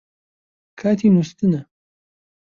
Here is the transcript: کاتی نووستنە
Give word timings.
کاتی 0.79 1.07
نووستنە 1.15 1.61